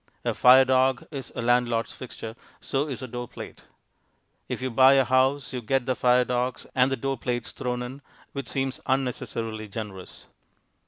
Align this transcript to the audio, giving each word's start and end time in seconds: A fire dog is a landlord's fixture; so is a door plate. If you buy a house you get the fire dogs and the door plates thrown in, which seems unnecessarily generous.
A 0.25 0.33
fire 0.33 0.65
dog 0.65 1.05
is 1.11 1.31
a 1.35 1.43
landlord's 1.43 1.91
fixture; 1.91 2.35
so 2.59 2.87
is 2.87 3.03
a 3.03 3.07
door 3.07 3.27
plate. 3.27 3.65
If 4.49 4.59
you 4.59 4.71
buy 4.71 4.95
a 4.95 5.03
house 5.05 5.53
you 5.53 5.61
get 5.61 5.85
the 5.85 5.95
fire 5.95 6.25
dogs 6.25 6.65
and 6.73 6.91
the 6.91 6.97
door 6.97 7.19
plates 7.19 7.51
thrown 7.51 7.83
in, 7.83 8.01
which 8.31 8.47
seems 8.47 8.81
unnecessarily 8.87 9.67
generous. 9.67 10.25